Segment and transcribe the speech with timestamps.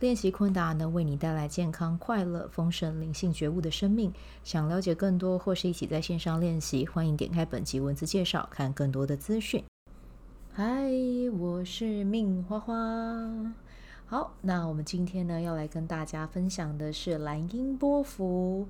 [0.00, 4.12] 练习昆达能为你带来健康、快乐、丰盛、灵性觉悟的生命。
[4.42, 9.62] 想了解更多或是一起在线上练习，欢迎点开本集文字介绍，看更多的资讯。
[10.52, 10.90] 嗨，
[11.38, 12.74] 我是命花花。
[14.06, 18.68] 好，那我们今天呢要来跟大家分享的是蓝音波符，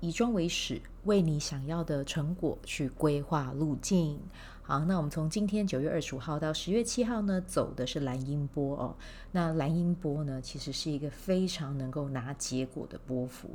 [0.00, 4.20] 以终为始，为你想要的成果去规划路径。
[4.68, 8.96] 好，那我们从今天九月二十五号到十月七号呢，走的是蓝音波哦。
[9.30, 13.48] 那蓝音波呢，其实是一个非常能够拿结果的波幅。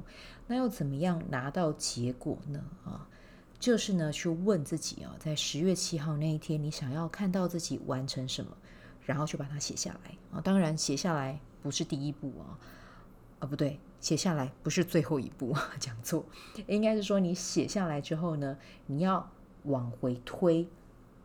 [0.47, 2.63] 那要怎么样拿到结果呢？
[2.85, 3.05] 啊，
[3.59, 8.55] 就是呢，去问自己哦，在十月七号那一天，你想要看到自己完成什么，
[9.05, 10.39] 然后去把它写下来啊。
[10.39, 12.55] 当然，写下来不是第一步啊，
[13.39, 16.23] 啊，不对，写下来不是最后一步， 讲错，
[16.67, 19.29] 应该是说你写下来之后呢，你要
[19.63, 20.65] 往回推。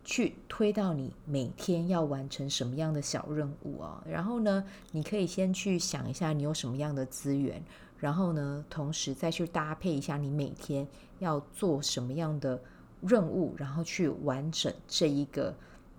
[0.06, 4.00] 去推到你每天要完成什么样的小任务啊？
[4.08, 7.60] 然后呢，你可以先去想一下你有什么样的资源，
[7.98, 10.86] 然后呢，同时再去搭配一下你每天
[11.18, 12.62] 要做什么样的
[13.00, 15.52] 任务，然后去完整这一个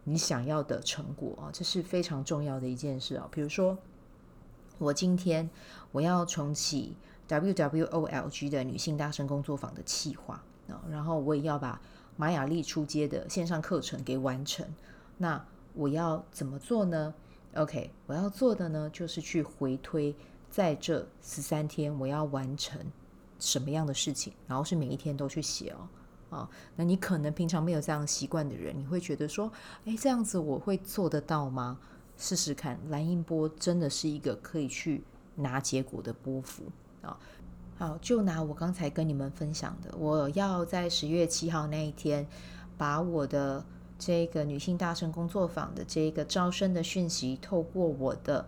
[0.05, 3.28] 你想要的成果啊，这是非常重要的一件事啊。
[3.30, 3.78] 比如说，
[4.78, 5.50] 我今天
[5.91, 6.95] 我要重启
[7.28, 11.81] WWOLG 的女性大声工作坊的企划啊，然后我也要把。
[12.18, 14.68] 马雅历初阶的线上课程给完成，
[15.18, 17.14] 那我要怎么做呢
[17.54, 20.14] ？OK，我要做的呢，就是去回推，
[20.50, 22.81] 在这十三天我要完成
[23.40, 25.88] 什么样的事情，然后是每一天都去写哦。
[26.30, 29.50] 啊，那你可能平常没有这样习惯的人，你会觉得说，
[29.86, 31.80] 哎，这样子我会做得到吗？
[32.18, 35.03] 试试看，蓝音波真的是一个可以去
[35.36, 36.64] 拿结果的波幅
[37.02, 37.18] 啊。
[37.78, 42.26] 好，就拿我刚才跟你们分享的，我要在十月七号那一天，
[42.76, 43.64] 把我的
[44.00, 48.44] 这个女性大声工作坊的这个招生的讯息，透过我的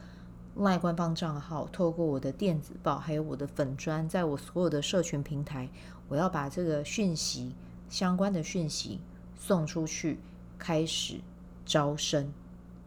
[0.56, 5.70] 赖官方账号，透过我的电子报，还有我的粉专，在我所有的社群平台，
[6.08, 7.54] 我要把这个讯息
[7.88, 9.00] 相关的讯息
[9.38, 10.18] 送出去，
[10.58, 11.22] 开始
[11.68, 12.34] 招生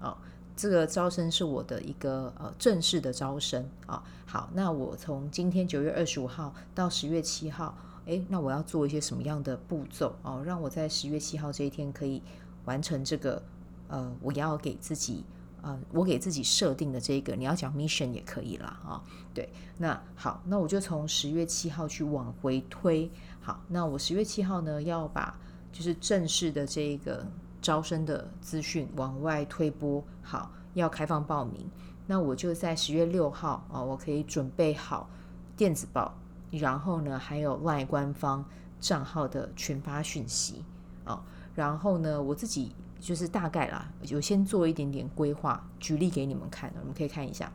[0.01, 0.19] 啊。
[0.57, 4.03] 这个招生是我的一个呃正式的招生啊。
[4.27, 7.77] 好，那我从今天九月二十五号到十月七号，
[8.07, 12.23] 诶，那我要做一些什么样的步骤哦，让我在十月七号这一天可以
[12.65, 13.43] 完成这个
[13.89, 15.25] 呃，我要给自己
[15.61, 19.03] 呃，我给自己设定的这个，你要讲 mission 也可以啦啊。
[19.35, 19.49] 对，
[19.79, 23.11] 那好，那我就从十月七号去往回推。
[23.41, 25.39] 好，那我十月七号呢，要把
[25.73, 27.27] 就是正式的这个。
[27.63, 31.71] 招生的资讯往外推播，好，要开放报名。
[32.07, 35.09] 那我就在十月六号啊，我可以准备好
[35.57, 36.13] 电子报，
[36.51, 38.45] 然后呢，还有外官方
[38.81, 40.65] 账号的群发讯息
[41.05, 41.25] 啊。
[41.55, 47.53] 然后呢，我自己就是大概啦，就先做一点点规划，举例给你们看，你们可以看一下。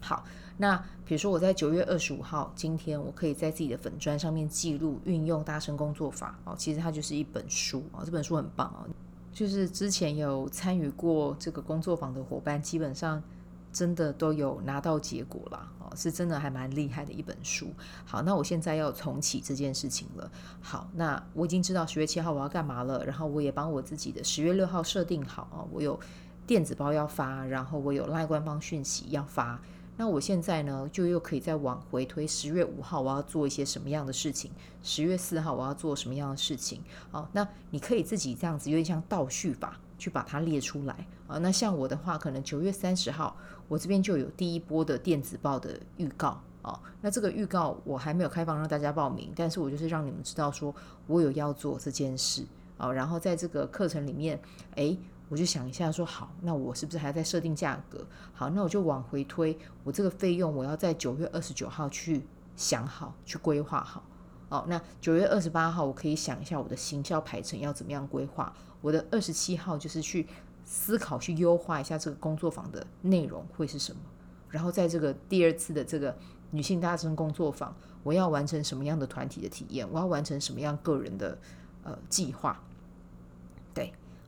[0.00, 0.24] 好，
[0.58, 8.86] 那比如说我在九月二十五号，今天我可以在自己的粉专上面记录运用大声工作法哦，其实它就是一本书啊，这本书很棒啊。
[9.36, 13.22] 就是之前有参与过这个工作坊的伙伴，基本上
[13.70, 17.68] 真的都有拿到结果了哦，是真的还蛮厉害的一本书。
[18.06, 20.30] 好，那我现在要重启这件事情了。
[20.62, 26.00] 好，那我已经知道十月七号我要干嘛了，然后我也帮我自己的十月六号设定好啊，我有
[26.46, 29.60] 电子包要发，然后我有赖官方讯息要发。
[29.98, 34.50] 那我现在呢，就又可以再往回推，十月五号我要做一些什么样的事情？
[34.82, 36.82] 十月四号我要做什么样的事情？
[37.12, 41.38] 哦，那你可以自己这样子，有点像倒叙法，去把它列出来啊。
[41.38, 43.34] 那像我的话，可能九月三十号，
[43.68, 46.78] 我这边就有第一波的电子报的预告啊。
[47.00, 50.74] 那这个预告我还没有开放让大家报名，但是我就是让你们知道说
[51.06, 52.44] 我有要做这件事
[52.76, 52.92] 啊。
[52.92, 54.38] 然后在这个课程里面，
[54.74, 54.98] 诶。
[55.28, 58.06] 我就想一下，说好，那我是不是还要再设定价格？
[58.32, 62.24] 好，那我就往回推，我这个费用我要在九月二十九号去
[62.54, 64.04] 想好，去规划好。
[64.48, 68.54] 哦，那九月二十八号我可以想一下我的行销排程要怎么样规划。
[68.80, 70.28] 我的二十七号就是去
[70.64, 74.00] 思考，去优化一下这个工作坊的内容会是什么。
[74.48, 76.16] 然后在这个第二次的这个
[76.52, 77.74] 女性大声工作坊，
[78.04, 79.84] 我要完成什么样的团体的体验？
[79.90, 81.36] 我要完成什么样个人的
[81.82, 82.62] 呃计划？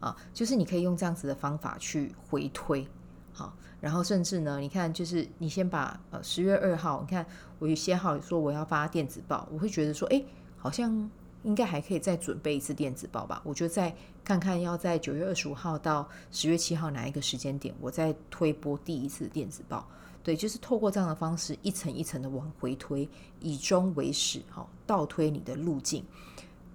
[0.01, 2.87] 啊，就是你可以用这样子的方法去回推，
[3.33, 7.27] 好，然后甚至呢，你看，就是你先把呃十月二号，你看
[7.59, 10.23] 我有些号说我要发电子报，我会觉得说，哎，
[10.57, 11.11] 好像
[11.43, 13.41] 应该还可以再准备一次电子报吧。
[13.45, 19.87] 我就再看看要在九月二十五号到十月七号哪一个时间点，我再推播第一次电子报。
[20.23, 23.09] 对，就是透过这样的方式，一层一层的往回推，
[23.41, 26.05] 以终为始，哈，倒推你的路径。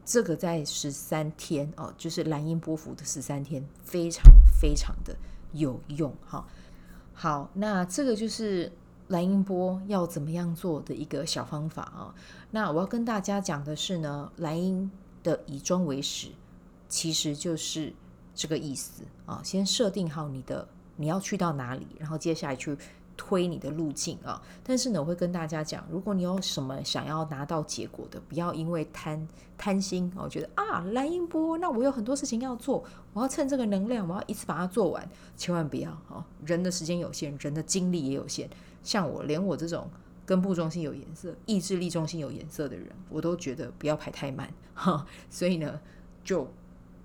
[0.05, 4.23] 这个在十三天哦，就是蓝鹰波符的十三天，非常
[4.59, 5.15] 非常的
[5.51, 6.45] 有用，哈。
[7.13, 8.71] 好，那这个就是
[9.07, 12.15] 蓝鹰波要怎么样做的一个小方法啊。
[12.51, 14.89] 那我要跟大家讲的是呢，蓝鹰
[15.23, 16.29] 的以终为始，
[16.89, 17.93] 其实就是
[18.35, 19.41] 这个意思啊。
[19.43, 22.77] 先设定好你的你要去到哪里，然后接下来去。
[23.15, 29.27] 推你的路径啊，但是呢，我会跟大家讲，如果你有什么想要拿到结果的，不要因为贪
[29.57, 32.83] 贪心哦，觉得啊蓝鹰波，那我有很多事情要做，
[33.13, 35.07] 我要趁这个能量，我要一次把它做完，
[35.37, 38.49] 千万不要哦，人的时间有限，人的精力也有限，
[38.83, 39.87] 像我，连我这种
[40.25, 45.79] 根部中心有颜色、意志力中心有颜色的人，我都觉得不要排太慢哈，所以呢，
[46.23, 46.47] 就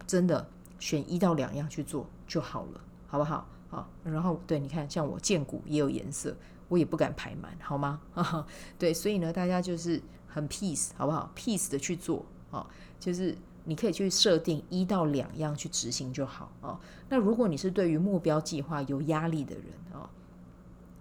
[0.06, 3.46] 真的选一到两样去做就好了，好不好？
[3.68, 6.34] 好，然后对，你看，像我荐骨也有颜色，
[6.68, 8.00] 我也不敢排满，好吗？
[8.78, 12.66] 对，所以呢，大家就是很 peace，好不好？peace 的去做啊，
[12.98, 16.80] 就是你可以去设定一到两样去执行就好啊。
[17.10, 20.08] 那如果你是对于目标计划有压力的人啊，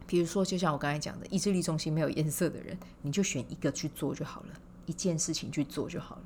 [0.06, 4.50] 比如说，就像我刚才讲的，意志力中心没有颜色的人，你就选一个去做就好了，
[4.86, 6.22] 一件事情去做就好了。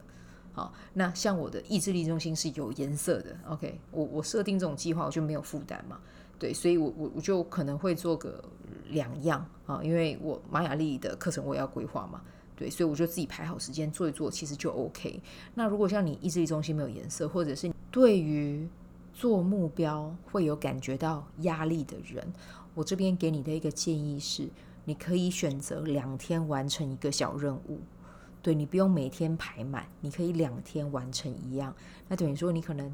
[0.53, 5.99] 好，那像我的意志力中心是有颜色的，OK，我我设定这种计划，我就没有负担嘛。
[6.41, 8.43] 对，所以我我我就可能会做个
[8.89, 12.19] 两样啊，因为我马雅历的课程我也要规划嘛，
[12.55, 15.21] 对，所以我就自己排好时间做一做，其实就 OK。
[15.53, 18.67] 那如果像你意志力中心没有颜色，或者是对于
[19.13, 22.33] 做目标会有感觉到压力的人，
[22.73, 24.49] 我这边给你的一个建议是，
[24.83, 27.79] 你可以选择两天完成一个小任务，
[28.41, 31.71] 对，你不用每天排满，你可以两天完成一样。
[32.07, 32.91] 那等于说你可能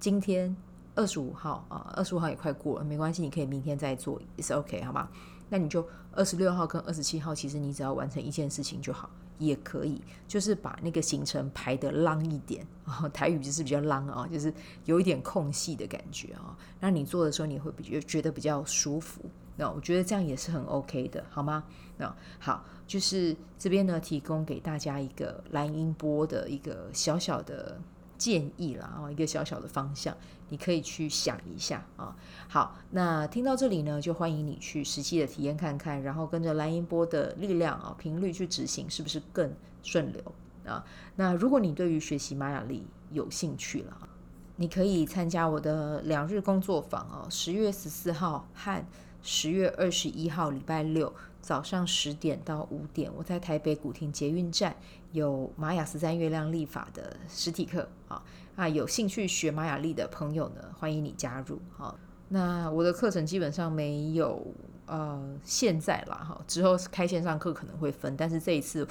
[0.00, 0.56] 今天。
[0.98, 5.08] 二十五号啊，二十五号也快过了，没关系，你可以明天再做也是 OK，好吗？
[5.48, 9.08] 那你就二十六号跟二十七号，其实你只要完成一件事情就好，
[9.38, 12.66] 也可以，就是把那个行程排得浪一点，
[13.14, 14.52] 台语就是比较浪啊，就是
[14.86, 19.22] 有一点空隙的感觉啊，那你做的时候你会比较觉得比较舒服，
[19.56, 21.62] 那我觉得这样也是很 OK 的，好吗？
[21.96, 27.80] 那好，就是这边呢，提供给大家一个蓝音波的一个小小的。
[28.18, 30.14] 建议了啊，一个小小的方向，
[30.48, 32.14] 你可以去想一下啊。
[32.48, 40.22] 好，那听到这里呢，就欢迎你去实际的体验看看，然后跟着蓝音波的力量啊频率去执行，是不是更顺流
[40.66, 40.84] 啊？
[41.16, 44.08] 那如果你对于学习玛雅历有兴趣了，
[44.56, 48.84] 你可以参加我的两日工作坊啊，十月十四号和
[49.22, 51.14] 十月二十一号礼拜六
[51.48, 54.76] 早上十点到五点，我在台北古亭捷运站。
[55.12, 58.22] 有玛雅十三月亮历法的实体课啊，
[58.54, 61.94] 啊，有兴趣学玛雅历的朋友呢，欢迎你加入哈。
[62.28, 64.46] 那我的课程基本上没有
[64.84, 68.86] 呃，现在啦哈，之后开线上课可能会分，但是这一次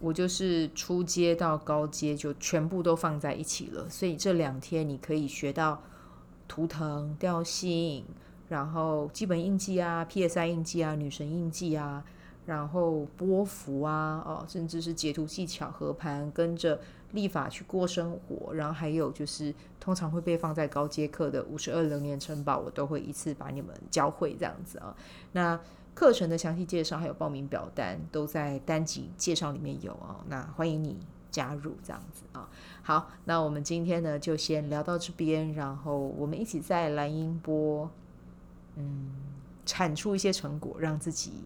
[0.00, 5.80] 我就是初阶到高阶就全部都放在一起了，所以这两天你可以学到
[6.48, 8.04] 图腾调性，
[8.48, 12.04] 然后基本印记啊、PSI 印记啊、女神印记啊。
[12.46, 16.78] 然后波幅啊，哦，甚至是截图技巧、合盘，跟着
[17.12, 18.52] 立法去过生活。
[18.52, 24.94] 然后还有就是，通常会被放在高阶课的五十二流年城堡，我都会一次把你们教会这样子啊。
[25.32, 25.58] 那
[25.94, 30.20] 课程的详细介绍还有报名表单都在单集介绍里面有啊。
[30.28, 30.98] 那欢迎你
[31.30, 32.46] 加入这样子啊。
[32.82, 37.90] 好，那我们今天呢就先聊到这边，然后我们一起在蓝音波，
[38.76, 39.10] 嗯，
[39.64, 41.44] 产出一些成果，让自己。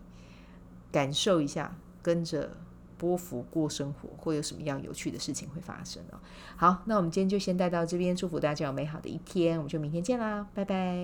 [0.90, 2.48] 感受一下，跟着
[2.96, 6.18] 波幅过生活，会有什么样有趣的事情会发生哦？
[6.56, 10.96] 好，那我们今天就先带到这边，祝福大家有美好的一天，我们就明天见啦，拜拜！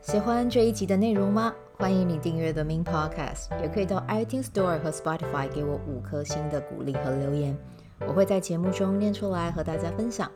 [0.00, 1.54] 喜欢这一集的内容吗？
[1.78, 7.56] 欢迎你订阅 The Min Podcast，也可以到 iTunes Store 和 Spotify 给我五颗星的鼓励和留言，
[8.00, 10.28] 我会在节目中念出来和大家分享。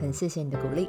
[0.00, 0.88] 很谢谢你的鼓励，